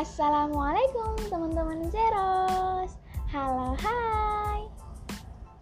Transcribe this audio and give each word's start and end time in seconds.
Assalamualaikum 0.00 1.12
teman-teman 1.28 1.84
Zeros. 1.92 2.96
Halo 3.28 3.76
hai. 3.76 4.64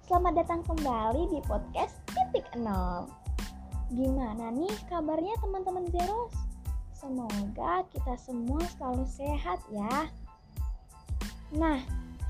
Selamat 0.07 0.39
datang 0.39 0.63
kembali 0.63 1.27
di 1.27 1.43
podcast 1.43 1.99
titik 2.15 2.47
nol. 2.55 3.11
Gimana 3.91 4.55
nih 4.55 4.71
kabarnya 4.87 5.35
teman-teman 5.43 5.91
Zeros? 5.91 6.31
Semoga 6.95 7.83
kita 7.91 8.15
semua 8.15 8.63
selalu 8.79 9.11
sehat 9.11 9.59
ya. 9.75 10.07
Nah 11.59 11.83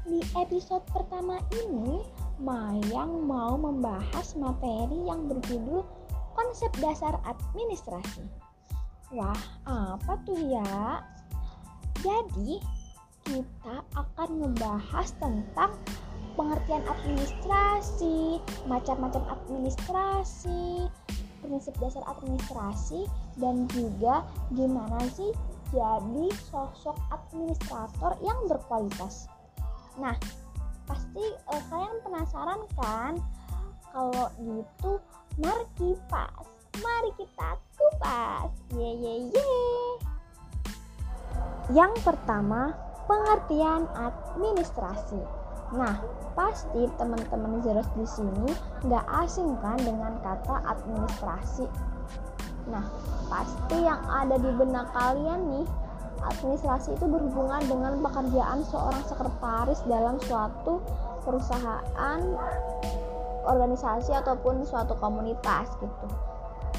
di 0.09 0.25
episode 0.32 0.88
pertama 0.88 1.45
ini 1.61 2.09
Mayang 2.40 3.29
mau 3.29 3.61
membahas 3.61 4.32
materi 4.32 4.96
yang 5.04 5.29
berjudul 5.29 5.84
konsep 6.32 6.72
dasar 6.80 7.20
administrasi. 7.28 8.24
Wah, 9.12 9.45
apa 9.68 10.16
tuh 10.24 10.40
ya? 10.40 11.04
Jadi, 12.02 12.62
kita 13.29 13.77
akan 13.93 14.29
membahas 14.41 15.12
tentang 15.20 15.77
pengertian 16.38 16.87
administrasi, 16.87 18.38
macam-macam 18.71 19.23
administrasi, 19.34 20.87
prinsip 21.43 21.74
dasar 21.83 22.07
administrasi, 22.07 23.11
dan 23.43 23.66
juga 23.74 24.23
gimana 24.55 25.02
sih 25.11 25.34
jadi 25.74 26.27
sosok 26.48 26.97
administrator 27.12 28.16
yang 28.24 28.38
berkualitas. 28.49 29.29
Nah, 30.01 30.16
pasti 30.88 31.27
eh, 31.35 31.62
kalian 31.69 31.99
penasaran 32.07 32.62
kan? 32.79 33.12
Kalau 33.93 34.30
gitu, 34.41 35.02
mari 35.43 35.66
kipas, 35.77 36.46
Yang 41.69 42.01
pertama, 42.01 42.73
pengertian 43.05 43.85
administrasi. 43.93 45.21
Nah, 45.77 46.01
pasti 46.33 46.88
teman-teman 46.97 47.61
Zeros 47.61 47.88
di 47.93 48.09
sini 48.09 48.49
nggak 48.88 49.05
asing 49.24 49.52
kan 49.61 49.77
dengan 49.77 50.16
kata 50.24 50.65
administrasi. 50.65 51.69
Nah, 52.73 52.85
pasti 53.29 53.85
yang 53.85 54.01
ada 54.09 54.41
di 54.41 54.49
benak 54.57 54.89
kalian 54.96 55.41
nih, 55.52 55.66
administrasi 56.24 56.96
itu 56.96 57.05
berhubungan 57.05 57.61
dengan 57.69 58.01
pekerjaan 58.01 58.65
seorang 58.65 59.05
sekretaris 59.05 59.80
dalam 59.85 60.16
suatu 60.24 60.80
perusahaan, 61.29 62.21
organisasi 63.45 64.16
ataupun 64.16 64.65
suatu 64.65 64.97
komunitas 64.97 65.69
gitu. 65.84 66.09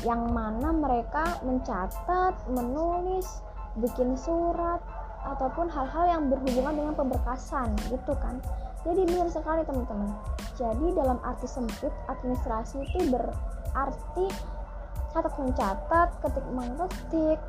Yang 0.02 0.34
mana 0.34 0.74
mereka 0.74 1.38
mencatat, 1.46 2.34
menulis, 2.50 3.46
bikin 3.78 4.18
surat 4.18 4.82
ataupun 5.28 5.70
hal-hal 5.70 6.06
yang 6.08 6.24
berhubungan 6.32 6.74
dengan 6.74 6.94
pemberkasan 6.96 7.76
gitu 7.92 8.16
kan. 8.18 8.40
Jadi 8.88 9.04
benar 9.06 9.28
sekali 9.28 9.62
teman-teman. 9.68 10.16
Jadi 10.56 10.88
dalam 10.96 11.20
arti 11.22 11.46
sempit 11.46 11.92
administrasi 12.08 12.80
itu 12.88 13.00
berarti 13.12 14.26
catat 15.12 15.34
mencatat 15.36 16.10
ketik 16.24 16.48
mengetik 16.54 17.40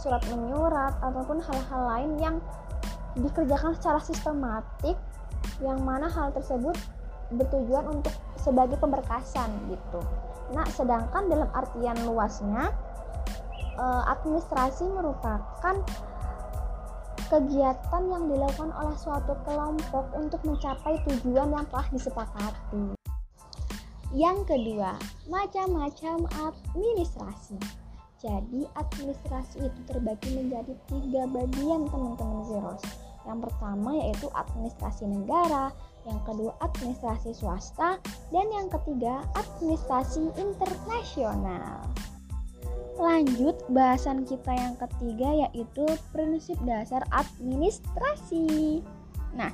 surat 0.00 0.22
menyurat 0.32 0.96
ataupun 1.04 1.44
hal-hal 1.44 1.82
lain 1.84 2.12
yang 2.16 2.36
dikerjakan 3.18 3.76
secara 3.76 4.00
sistematik 4.00 4.96
yang 5.60 5.82
mana 5.84 6.08
hal 6.08 6.32
tersebut 6.32 6.72
bertujuan 7.36 7.86
untuk 7.86 8.14
sebagai 8.40 8.80
pemberkasan 8.80 9.50
gitu. 9.68 10.00
Nah 10.56 10.66
sedangkan 10.72 11.28
dalam 11.28 11.50
artian 11.52 11.98
luasnya 12.08 12.72
uh, 13.76 14.02
administrasi 14.10 14.88
merupakan 14.90 15.76
kegiatan 17.30 18.02
yang 18.10 18.26
dilakukan 18.26 18.74
oleh 18.74 18.96
suatu 18.98 19.38
kelompok 19.46 20.10
untuk 20.18 20.42
mencapai 20.42 20.98
tujuan 21.06 21.54
yang 21.54 21.66
telah 21.70 21.86
disepakati. 21.94 22.84
Yang 24.10 24.38
kedua, 24.50 24.98
macam-macam 25.30 26.26
administrasi. 26.34 27.54
Jadi, 28.18 28.66
administrasi 28.74 29.64
itu 29.64 29.80
terbagi 29.86 30.34
menjadi 30.34 30.74
tiga 30.90 31.22
bagian 31.30 31.86
teman-teman 31.86 32.42
Zeros. 32.50 32.82
Yang 33.24 33.48
pertama 33.48 33.94
yaitu 33.94 34.26
administrasi 34.34 35.06
negara, 35.06 35.70
yang 36.08 36.18
kedua 36.26 36.52
administrasi 36.58 37.30
swasta, 37.36 38.02
dan 38.34 38.46
yang 38.50 38.66
ketiga 38.68 39.22
administrasi 39.38 40.34
internasional. 40.34 41.86
Lanjut 43.00 43.56
bahasan 43.72 44.28
kita 44.28 44.52
yang 44.52 44.76
ketiga 44.76 45.48
yaitu 45.48 45.88
prinsip 46.12 46.60
dasar 46.68 47.00
administrasi. 47.16 48.84
Nah, 49.32 49.48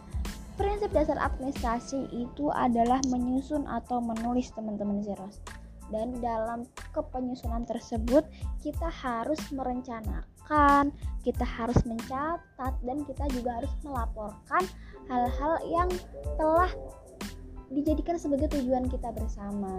prinsip 0.59 0.91
dasar 0.91 1.15
administrasi 1.23 2.11
itu 2.11 2.51
adalah 2.51 2.99
menyusun 3.07 3.63
atau 3.71 4.03
menulis 4.03 4.51
teman-teman 4.51 4.99
Zeros. 5.07 5.39
Dan 5.95 6.19
dalam 6.19 6.67
kepenyusunan 6.91 7.63
tersebut 7.71 8.27
kita 8.67 8.91
harus 8.91 9.39
merencanakan, 9.55 10.91
kita 11.23 11.47
harus 11.47 11.79
mencatat 11.87 12.75
dan 12.83 12.99
kita 13.07 13.31
juga 13.31 13.63
harus 13.63 13.71
melaporkan 13.87 14.67
hal-hal 15.07 15.55
yang 15.71 15.87
telah 16.35 16.75
dijadikan 17.71 18.19
sebagai 18.19 18.51
tujuan 18.59 18.91
kita 18.91 19.15
bersama. 19.15 19.79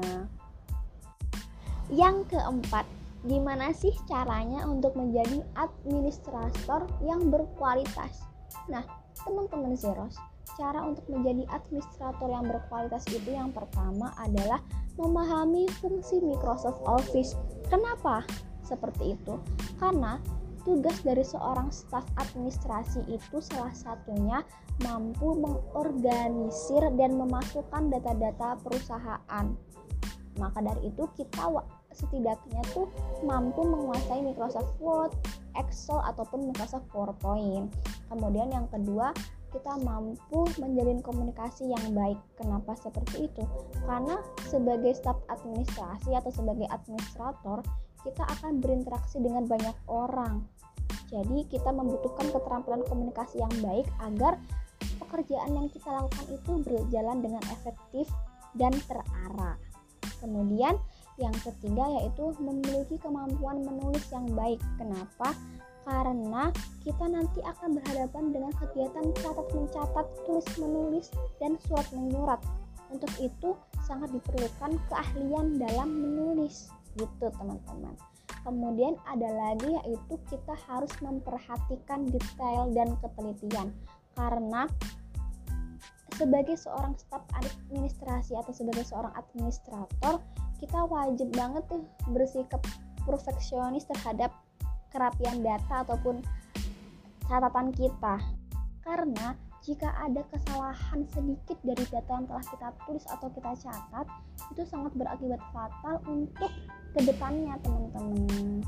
Yang 1.91 2.31
keempat, 2.31 2.88
Gimana 3.27 3.75
sih 3.75 3.91
caranya 4.07 4.63
untuk 4.63 4.95
menjadi 4.95 5.43
administrator 5.59 6.88
yang 7.03 7.27
berkualitas? 7.27 8.23
Nah, 8.71 8.88
teman-teman 9.27 9.75
Zeros, 9.75 10.15
cara 10.55 10.79
untuk 10.88 11.03
menjadi 11.11 11.43
administrator 11.51 12.31
yang 12.31 12.47
berkualitas 12.47 13.03
itu 13.11 13.35
yang 13.35 13.51
pertama 13.51 14.16
adalah 14.16 14.63
memahami 14.95 15.67
fungsi 15.83 16.23
Microsoft 16.23 16.79
Office. 16.87 17.35
Kenapa 17.67 18.23
seperti 18.63 19.19
itu? 19.19 19.35
Karena 19.75 20.23
tugas 20.63 20.95
dari 21.03 21.27
seorang 21.27 21.67
staf 21.67 22.07
administrasi 22.16 23.11
itu 23.11 23.43
salah 23.43 23.75
satunya 23.75 24.39
mampu 24.87 25.35
mengorganisir 25.35 26.83
dan 26.95 27.19
memasukkan 27.19 27.91
data-data 27.91 28.55
perusahaan. 28.63 29.45
Maka 30.39 30.59
dari 30.63 30.95
itu 30.95 31.03
kita 31.17 31.43
setidaknya 31.97 32.62
tuh 32.78 32.85
mampu 33.25 33.66
menguasai 33.66 34.22
Microsoft 34.22 34.78
Word, 34.78 35.12
Excel 35.58 35.97
ataupun 36.06 36.53
Microsoft 36.53 36.85
PowerPoint. 36.94 37.74
Kemudian 38.08 38.53
yang 38.53 38.69
kedua, 38.69 39.12
kita 39.50 39.74
mampu 39.81 40.46
menjalin 40.62 41.02
komunikasi 41.02 41.72
yang 41.72 41.85
baik. 41.97 42.19
Kenapa 42.38 42.78
seperti 42.78 43.31
itu? 43.31 43.44
Karena 43.90 44.22
sebagai 44.46 44.94
staf 44.94 45.18
administrasi 45.31 46.13
atau 46.13 46.30
sebagai 46.30 46.69
administrator, 46.69 47.66
kita 48.06 48.24
akan 48.38 48.62
berinteraksi 48.62 49.18
dengan 49.18 49.50
banyak 49.50 49.75
orang. 49.90 50.46
Jadi, 51.08 51.47
kita 51.47 51.72
membutuhkan 51.72 52.28
keterampilan 52.35 52.84
komunikasi 52.85 53.40
yang 53.40 53.53
baik 53.64 53.88
agar 54.03 54.35
pekerjaan 55.00 55.56
yang 55.56 55.68
kita 55.72 55.88
lakukan 55.88 56.28
itu 56.28 56.52
berjalan 56.68 57.18
dengan 57.24 57.44
efektif 57.47 58.12
dan 58.59 58.75
terarah. 58.85 59.56
Kemudian, 60.19 60.75
yang 61.17 61.33
ketiga 61.41 61.85
yaitu 62.01 62.33
memiliki 62.38 63.01
kemampuan 63.01 63.66
menulis 63.66 64.05
yang 64.13 64.25
baik. 64.38 64.61
Kenapa? 64.78 65.33
Karena 65.88 66.51
kita 66.83 67.05
nanti 67.07 67.39
akan 67.41 67.79
berhadapan 67.79 68.35
dengan 68.35 68.51
kegiatan 68.59 69.05
catat 69.17 69.47
mencatat, 69.55 70.05
tulis 70.28 70.47
menulis, 70.59 71.07
dan 71.41 71.55
surat 71.66 71.88
menyurat. 71.95 72.41
Untuk 72.94 73.11
itu 73.19 73.55
sangat 73.83 74.11
diperlukan 74.16 74.79
keahlian 74.91 75.59
dalam 75.59 75.89
menulis 75.91 76.72
gitu 76.96 77.28
teman-teman. 77.35 77.96
Kemudian 78.43 78.96
ada 79.08 79.28
lagi 79.28 79.75
yaitu 79.84 80.16
kita 80.31 80.55
harus 80.67 80.91
memperhatikan 81.03 82.08
detail 82.08 82.72
dan 82.72 82.96
ketelitian 83.03 83.75
karena 84.16 84.72
sebagai 86.16 86.58
seorang 86.58 86.97
staf 86.97 87.22
administrasi 87.37 88.34
atau 88.34 88.49
sebagai 88.49 88.87
seorang 88.87 89.14
administrator 89.14 90.23
kita 90.57 90.79
wajib 90.89 91.29
banget 91.37 91.63
tuh 91.69 91.85
bersikap 92.09 92.61
perfeksionis 93.05 93.85
terhadap 93.85 94.33
kerapian 94.89 95.45
data 95.45 95.85
ataupun 95.85 96.21
catatan 97.29 97.69
kita. 97.75 98.15
Karena 98.81 99.35
jika 99.67 99.91
ada 99.99 100.23
kesalahan 100.31 101.03
sedikit 101.11 101.59
dari 101.59 101.83
data 101.91 102.07
yang 102.07 102.25
telah 102.25 102.45
kita 102.47 102.67
tulis 102.87 103.05
atau 103.11 103.27
kita 103.35 103.51
catat 103.67 104.07
itu 104.55 104.63
sangat 104.63 104.95
berakibat 104.95 105.41
fatal 105.51 105.99
untuk 106.07 106.51
ke 106.95 106.99
depannya 107.03 107.59
teman-teman. 107.61 108.63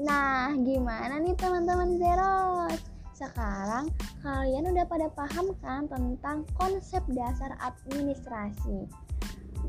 Nah 0.00 0.56
gimana 0.56 1.20
nih 1.20 1.36
teman-teman 1.36 2.00
Zeros? 2.00 2.80
Sekarang 3.12 3.92
kalian 4.24 4.72
udah 4.72 4.84
pada 4.88 5.08
paham 5.12 5.52
kan 5.60 5.88
tentang 5.88 6.48
konsep 6.56 7.00
dasar 7.12 7.52
administrasi 7.60 8.88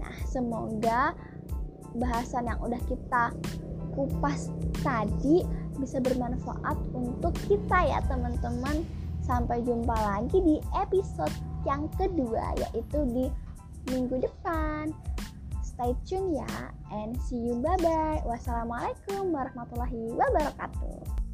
Nah, 0.01 0.15
semoga 0.25 1.13
bahasan 1.97 2.49
yang 2.49 2.59
udah 2.61 2.81
kita 2.85 3.33
kupas 3.97 4.53
tadi 4.85 5.41
bisa 5.77 5.97
bermanfaat 6.01 6.77
untuk 6.93 7.33
kita 7.49 7.77
ya 7.85 7.99
teman-teman. 8.05 8.85
Sampai 9.25 9.59
jumpa 9.59 9.91
lagi 9.91 10.39
di 10.39 10.55
episode 10.71 11.33
yang 11.67 11.91
kedua 11.99 12.55
yaitu 12.55 13.03
di 13.11 13.25
minggu 13.91 14.23
depan. 14.23 14.95
Stay 15.59 15.91
tune 16.07 16.39
ya 16.39 16.71
and 16.95 17.19
see 17.27 17.37
you. 17.37 17.59
Bye 17.59 17.75
bye 17.83 18.23
wassalamualaikum 18.23 19.35
warahmatullahi 19.35 20.15
wabarakatuh 20.15 21.26